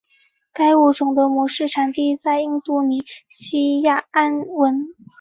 [0.51, 4.87] 该物种的模式产地在印度尼西亚安汶。